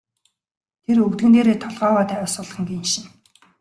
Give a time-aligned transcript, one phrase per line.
[0.83, 3.09] Тэр өвдгөн дээрээ толгойгоо тавиад сулхан гиншинэ.